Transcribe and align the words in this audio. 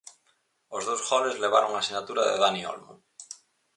Os 0.75 0.83
dous 0.89 1.01
goles 1.11 1.41
levaron 1.43 1.71
a 1.75 1.85
sinatura 1.87 2.23
de 2.29 2.39
Dani 2.43 2.61
Olmo. 2.73 2.93